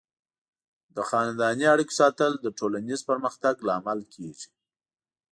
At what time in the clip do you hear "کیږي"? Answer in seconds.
4.13-4.49